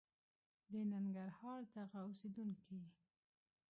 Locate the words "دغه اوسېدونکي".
1.75-2.79